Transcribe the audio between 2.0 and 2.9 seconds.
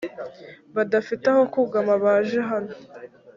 baje hano